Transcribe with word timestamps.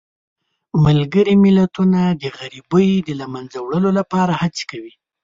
ملګري 0.85 1.35
ملتونه 1.45 1.99
د 2.21 2.23
غریبۍ 2.39 2.89
د 3.07 3.09
له 3.19 3.25
منځه 3.33 3.57
وړلو 3.61 3.89
لپاره 3.99 4.33
هڅه 4.41 4.61
کوي. 4.71 4.93